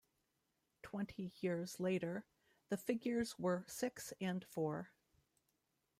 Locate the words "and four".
4.19-4.89